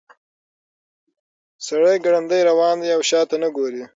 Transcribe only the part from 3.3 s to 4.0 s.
نه ګوري.